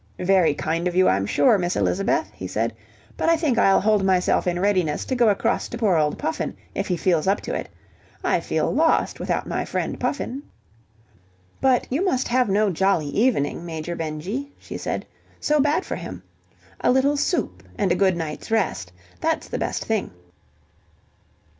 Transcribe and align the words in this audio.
"Very 0.17 0.55
kind 0.55 0.87
of 0.87 0.95
you, 0.95 1.07
I'm 1.07 1.27
sure, 1.27 1.59
Miss 1.59 1.75
Elizabeth," 1.75 2.31
he 2.33 2.47
said, 2.47 2.73
"but 3.17 3.29
I 3.29 3.35
think 3.37 3.59
I'll 3.59 3.79
hold 3.81 4.03
myself 4.03 4.47
in 4.47 4.59
readiness 4.59 5.05
to 5.05 5.15
go 5.15 5.29
across 5.29 5.67
to 5.69 5.77
poor 5.77 5.95
old 5.95 6.17
Puffin, 6.17 6.57
if 6.73 6.87
he 6.87 6.97
feels 6.97 7.27
up 7.27 7.39
to 7.41 7.53
it. 7.53 7.69
I 8.23 8.39
feel 8.39 8.73
lost 8.73 9.19
without 9.19 9.45
my 9.45 9.63
friend 9.63 9.99
Puffin." 9.99 10.41
"But 11.61 11.85
you 11.91 12.03
must 12.03 12.27
have 12.29 12.49
no 12.49 12.71
jolly 12.71 13.09
evening, 13.09 13.63
Major 13.63 13.95
Benjy," 13.95 14.51
she 14.57 14.75
said. 14.75 15.05
"So 15.39 15.59
bad 15.59 15.85
for 15.85 15.95
him. 15.97 16.23
A 16.79 16.91
little 16.91 17.15
soup 17.15 17.61
and 17.77 17.91
a 17.91 17.95
good 17.95 18.17
night's 18.17 18.49
rest. 18.49 18.91
That's 19.19 19.49
the 19.49 19.59
best 19.59 19.85
thing. 19.85 20.09